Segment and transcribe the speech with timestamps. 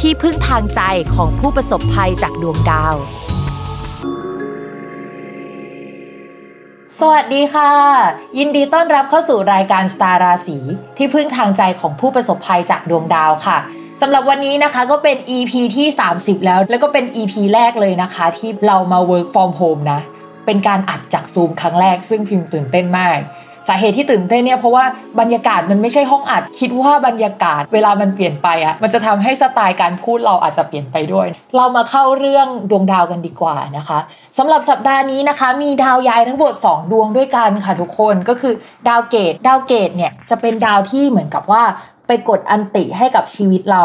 [0.00, 0.80] ที่พึ่งทางใจ
[1.14, 2.94] ของผู้ประสบภัยจากดวงดาว
[7.00, 7.70] สวัสดีค่ะ
[8.38, 10.58] ยินดีต้อนรับเข้าสู่รายการสตาราศี
[10.96, 13.58] ที่พึ่งทางใจของผู้ประสบภัยจากดวงดาวค่ะ
[14.00, 20.00] สำหรับวันนี้นะคะก็เป็น EP ที่ 30 แล้ว แล้วก็เป็น EP แรกเลยนะคะ ที่เรามา work from home นะ
[20.46, 23.18] เป็นการอัดจากซูมครั้งแรก ซึ่งพิมพ์ตื่นเต้นมาก
[23.68, 24.84] สาเหตุที่ตื่นเต้นเนี่ยเพราะว่า
[25.20, 33.98] บรรยากาศมันไม่ใช่ห้องอัด คิดว่าบรรยากาศเวลามันเปลี่ยนไปอะ่ะมันจะทำให้สไตล์การพูดเราอาจจะเปลี่ยนไปด้วย เรามาเข้าเรื่องดวงดาวกันดีกว่านะคะ
[34.38, 38.54] สำหรับสัปดาห์นี้นะคะ มีดาวย้ายทั้งหมด 2 ดวงด้วยกันค่ะทุกคนก็คือ
[38.88, 41.62] ดาวเกตุดาวเกตุเนี่ยจะเป็นดาวที่เหมือนกับว่า
[42.06, 43.84] ไปกด ulti ให้กับชีวิตเรา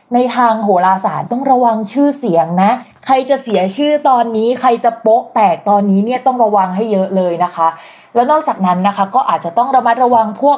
[0.13, 2.71] ในทางโหราศาสตร์ต้องระวังชื่อเสียงนะ
[3.05, 7.67] ใครจะเสียชื่อตอนนี้ ใครจะโป๊ะแตกตอนนี้เนี่ยต้องระวังให้เยอะเลยนะคะ
[8.15, 10.57] แล้วนอกจากนั้นนะคะ ก็อาจจะต้องระมัดระวังพวก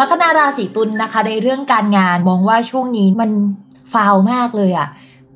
[0.00, 3.30] ลัคนาราศีตุลนะคะ ในเรื่องการงานมองว่าช่วงนี้มัน
[3.92, 4.88] ฟาวมากเลยอะ่ะ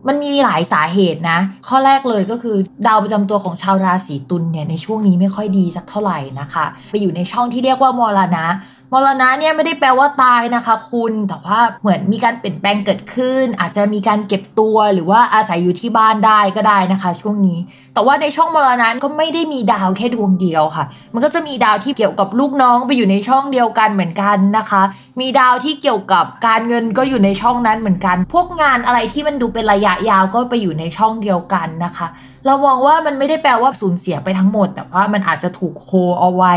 [0.09, 8.45] มันมีหลายสาเหตุนะ ข้อแรกเลยก็คือดาวประจำตัวของชาวราศีตุลเนี่ยในช่วงนี้ไม่ค่อยดีสักเท่าไหร่นะคะ ไปอยู่ในช่องที่เรียกว่ามรณะ
[8.93, 17.59] มรณะเนี่ยไม่ได้แปลว่าตายนะคะคุณแต่ว่าเหมือนมีการเปลี่ยนแปลงเกิดขึ้น อาจจะมีการเก็บตัวหรือว่าอาศัยอยู่ที่บ้านได้ก็ได้นะคะ ช่วงนี้
[17.95, 20.85] แต่ว่าในช่องมรณะก็ไม่ได้มีดาวแค่ดวงเดียวค่ะ
[21.15, 24.83] มันก็จะมีดาวที่เกี่ยวกับลูกน้องไปอยู่ในช่องเดียวกันเหมือนกันนะคะ
[25.21, 32.09] มีดาวที่เกี่ยวกับการเงินก็อยู่ในช่องนั้นเหมือนกัน พวกงานอะไรที่มันดูเป็นระยะยาวก็ไปอยู่ในช่องเดียวกันนะคะ
[32.47, 35.89] เรามองว่ามันไม่ได้แปลว่าสูญเสียไปทั้งหมด แต่ว่ามันอาจจะถูกโค
[36.21, 36.55] เอาไว้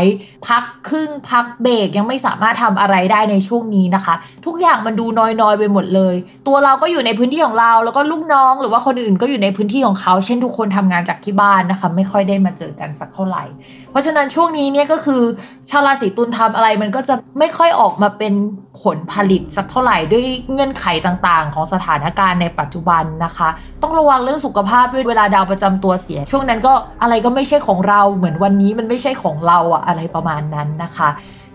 [0.48, 4.14] พักครึ่งพักเบรกยังไม่สามารถทำอะไรได้ในช่วงนี้นะคะ
[4.46, 6.14] ทุกอย่างมันดูน้อยๆไปหมดเลย
[6.46, 13.44] ตัวเราก็อยู่ในพื้นที่ของเรา แล้วก็ลูกน้อง หรือว่าคนอื่นก็อยู่ในพื้นที่ของเขา เช่นทุกคนทำงานจากที่บ้านนะคะ ไม่ค่อยได้มาเจอกันสักเท่าไหร่
[13.90, 15.22] เพราะฉะนั้นช่วงนี้เนี่ยก็คือ
[15.70, 18.32] ชาวราศีตุลทำอะไรมันก็จะไม่ค่อยออกมาเป็น
[18.82, 23.48] ผลผลิตสักเท่าไหร่ด้วยเงื่อนไขต่างๆ ของสถานการณ์ในปัจจุบันนะคะ
[23.82, 26.72] ต้องระวังเรื่องสุขภาพด้วยเวลาดาวประจำตัวเสีย ช่วงนั้นก็
[27.02, 31.08] อะไรก็ไม่ใช่ของเราเหมือนวันนี้มันไม่ใช่ของเราอะอะไรประมาณนั้นนะคะ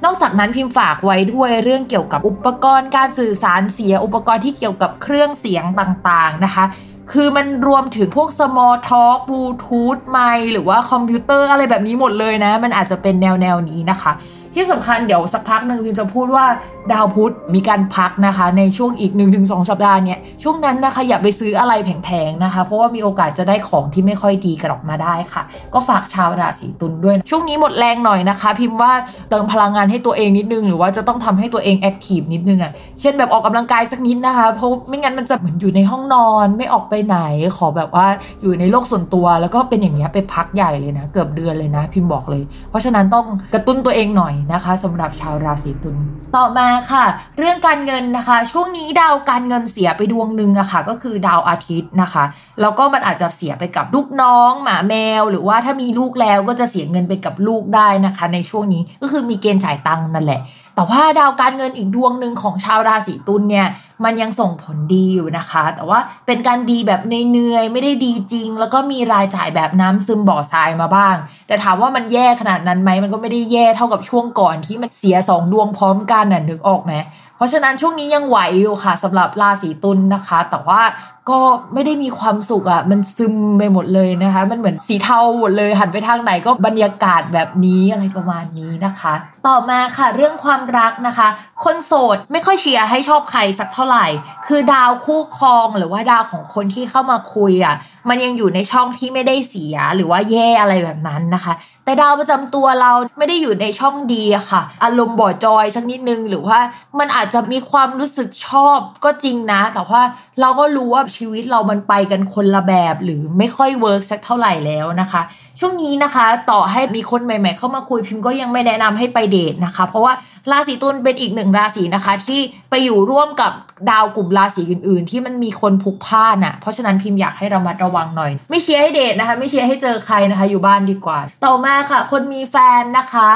[0.05, 6.65] นอกจากนั้นพิมพ์ฝากไว้ด้วยเรื่องเกี่ยวกับอุปกรณ์การสื่อสารเสีย อุปกรณ์ที่เกี่ยวกับเครื่องเสียงต่างๆนะคะ
[7.11, 10.19] คือมันรวมถึงพวกสมอลท็อกบลูทูธไม
[10.53, 14.11] หรือว่าคอมพิวเตอร์อะไรแบบนี้หมดเลยนะ มันอาจจะเป็นแนวแนวนี้นะคะ
[14.55, 16.45] ที่สำคัญเดี๋ยวสักพักหนึ่งพิมจะพูดว่า
[16.91, 25.43] ดาวพุธมีการพักนะคะ ในช่วงอีก 1-2 สัปดาห์เนี่ยช่วงนั้นนะคะอย่าไปซื้ออะไรแพงๆนะคะ เพราะว่ามีโอกาสจะได้ของที่ไม่ค่อยดีกลับมาได้ค่ะ
[25.73, 28.91] ก็ฝากชาวราศีตุลด้วย ช่วงนี้หมดแรงหน่อยนะคะ พิมพ์ว่า
[29.29, 37.17] เติมพลังงานให้ตัวเองนิดนึง หรือว่าจะต้องทำให้ตัวเอง active นิดนึงอะ่ะเช่นแบบออกกำลังกายสักนิดนะคะ เพราะไม่งั้นมันจะเหมือนอยู่ในห้องนอนไม่ออกไปไหน
[37.57, 38.07] ขอแบบว่า
[38.41, 45.97] อยู่ในโลกส่วนตัว แล้วก็เป็นอย่างเงี้ยไปพักใหญ่เลยนะ เกือบเดือนเลยนะ พิมพ์บอกเลย เพราะฉะนั้นต้องกระตุ้นตัวเองหน่อยนะคะสำหรับชาวราศีตุล
[46.35, 47.05] ต่อมาค่ะ
[47.37, 52.23] เรื่องการเงินนะคะ ช่วงนี้ดาวการเงินเสียไปดวงหนึ่งอะค่ะ ก็คือดาวอาทิตย์นะคะ
[52.61, 60.41] แล้วก็มันอาจจะเสียไปกับลูกน้อง หมาแมว หรือว่าถ้ามีลูกแล้วก็จะเสียเงินไปกับลูกได้นะคะ ในช่วงนี้ก็คือมีเกณฑ์จ่ายตังค์นั่นแหละ
[60.79, 63.67] แต่ว่าดาวการเงินอีกดวงหนึ่งของชาวราศีตุลเนี่ย
[64.03, 71.15] มันยังส่งผลดีอยู่นะคะ แต่ว่าเป็นการดีแบบเนื่อยๆไม่ได้ดีจริง แล้วก็มีรายจ่ายแบบน้ำซึมบ่อทรายมาบ้าง
[71.47, 76.93] แต่ถามว่ามันแย่ขนาดนั้นไหมมันก็ไม่ได้แย่เท่ากับช่วงก่อนที่มันเสียสองดวงพร้อมกันน่ะนึกออกไหม
[77.39, 80.81] เพราะฉะนั้นช่วงนี้ยังไหวอยู่ค่ะสำหรับราศีตุลนะคะ แต่ว่า
[81.29, 81.41] ก็
[81.73, 89.13] ไม่ได้มีความสุขอะ่ะมันซึมไปหมดเลยนะคะ มันเหมือนสีเทาหมดเลยหันไปทางไหนก็บรรยากาศแบบนี้อะไรประมาณนี้นะคะ
[89.47, 91.27] ต่อมาค่ะเรื่องความรักนะคะ
[91.63, 94.05] คนโสดไม่ค่อยเชียร์ให้ชอบใครสักเท่าไหร่
[94.47, 97.75] คือดาวคู่ครองหรือว่าดาวของคนที่เข้ามาคุยอะ่ะ
[98.09, 101.53] มันยังอยู่ในช่องที่ไม่ได้เสียหรือว่าแย่อะไรแบบนั้นนะคะ
[101.85, 106.59] แต่ดาวประจำตัวเราไม่ได้อยู่ในช่องดีค่ะ อารมณ์บ่จอยสักนิดนึงหรือว่า
[106.99, 110.01] มันอาจจะมีความรู้สึกชอบก็จริงนะ แต่ว่า
[110.41, 115.21] เราก็รู้ว่าชีวิตเรามันไปกันคนละแบบหรือไม่ค่อย work สักเท่าไหร่แล้วนะคะ
[115.59, 120.13] ช่วงนี้นะคะ ต่อให้มีคนใหม่ ๆ เข้ามาคุยพิมพ์ก็ยังไม่แนะนำให้ไปเดทนะคะ เพราะว่า
[120.51, 123.51] ราศีตุลเป็นอีกหนึ่งราศีนะคะ ที่ไปอยู่ร่วมกับ
[123.91, 133.29] ดาวกลุ่มราศีอื่น ๆ ที่มันมีคนผูกพ่านอะเพราะฉะนั้นพิมพ์อยากให้ระมัดระวังหน่อย ไม่เชียร์ให้เดทนะคะ ไม่เชียร์ให้เจอใครนะคะ อยู่บ้านดีกว่า ต่อมาค่ะ คนมีแฟนนะคะ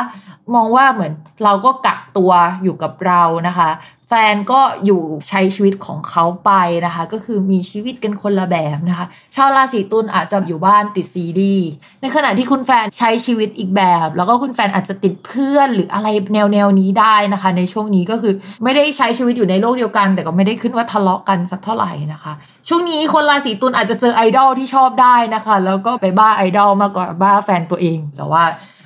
[0.56, 2.32] มองว่าเหมือนเราก็กักตัว
[2.64, 3.70] อยู่กับเรานะคะ
[4.10, 6.52] แฟนก็อยู่ใช้ชีวิตของเขาไป
[6.86, 11.56] นะคะ ก็คือมีชีวิตกันคนละแบบนะคะ ชาวราศีตุลอาจจะอยู่บ้านติดซีรีส์
[12.02, 18.34] ในขณะที่คุณแฟนใช้ชีวิตอีกแบบ แล้วก็คุณแฟนอาจจะติดเพื่อนหรืออะไรแนวแนวนี้ได้นะคะ ในช่วงนี้ก็คือ
[18.64, 22.34] ไม่ได้ใช้ชีวิตอยู่ในโลกเดียวกัน แต่ก็ไม่ได้ขึ้นว่าทะเลาะกันสักเท่าไหร่นะคะ
[22.68, 28.44] ช่วงนี้คนราศีตุลอาจจะเจอไอดอลที่ชอบได้นะคะ แล้วก็ไปบ้าไอดอลมากกว่าบ้าแฟนตัวเองแต่ว่า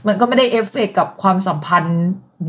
[0.08, 2.00] มันก็ไม่ได้เอฟเฟกกับความสัมพันธ์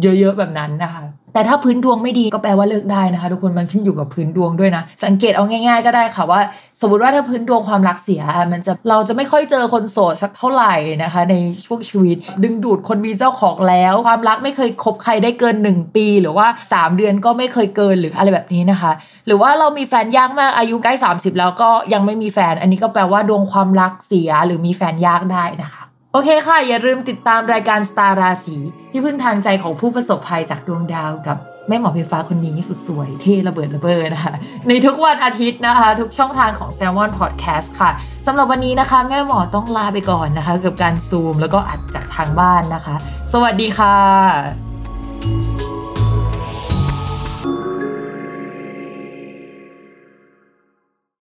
[0.03, 6.41] เยอะๆแบบนั้นนะคะ แต่ถ้าพื้นดวงไม่ดีก็แปลว่าเลิกได้นะคะ ทุกคนมันขึ้นอยู่กับพื้นดวงด้วยนะ สังเกตเอาง่ายๆก็ได้ค่ะว่า
[6.81, 11.35] สมมติว่าถ้าพื้นดวงความรักเสีย มันจะเราจะไม่ค่อยเจอคนโสดสักเท่าไหร่นะคะ ใน
[11.67, 18.93] ช่วงชีวิต ดึงดูดคนมีเจ้าของแล้ว ความรักไม่เคยคบใครได้เกิน 1 ปี หรือว่า 3 เดือนก็ไม่เคยเกินหรืออะไรแบบนี้นะคะ
[19.27, 25.83] หรือว่าเรามีแฟนยากมากอายุใกล้ 30 แล้วก็ยังไม่มีแฟน อันนี้ก็แปลว่าดวงความรักเสียหรือมีแฟนยากได้นะคะ
[26.19, 28.57] อเคค่ะ อย่าลืมติดตามรายการสตาร์ราศี
[28.91, 34.35] ที่พึ่งทางใจของผู้ประสบภัยจากดวงดาวกับแม่หมอเพฟ้าคนนี้สุดสวยเท่ระเบิดระเบิดนะคะ
[34.69, 37.91] ในทุกวันอาทิตย์นะคะ ทุกช่องทางของ s ซ l m o n Podcast ค่ะ
[38.27, 42.95] สำหรับวันนี้นะคะ แม่หมอต้องลาไปก่อนนะคะ กับการซูมแล้วก็อัดจากทางบ้านนะคะ
[43.33, 44.68] สวัสดีค่ะ